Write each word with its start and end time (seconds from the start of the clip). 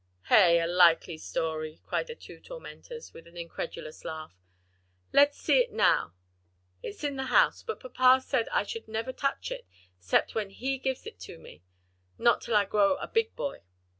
"Hey! 0.29 0.59
a 0.59 0.65
likely 0.65 1.19
story!" 1.19 1.79
cried 1.85 2.07
the 2.07 2.15
two 2.15 2.39
tormentors, 2.39 3.13
with 3.13 3.27
an 3.27 3.37
incredulous 3.37 4.03
laugh. 4.03 4.33
"Let's 5.13 5.37
see 5.37 5.59
it 5.59 5.71
now?" 5.71 6.15
"It's 6.81 7.03
in 7.03 7.17
the 7.17 7.25
house, 7.25 7.61
but 7.61 7.79
papa 7.79 8.19
said 8.25 8.49
I 8.49 8.63
should 8.63 8.87
never 8.87 9.13
touch 9.13 9.51
it 9.51 9.67
'cept 9.99 10.33
when 10.33 10.49
he 10.49 10.79
gives 10.79 11.05
it 11.05 11.19
to 11.19 11.37
me; 11.37 11.61
not 12.17 12.41
till 12.41 12.55
I 12.55 12.65
grow 12.65 12.95
a 12.95 13.07
big 13.07 13.35
boy." 13.35 13.61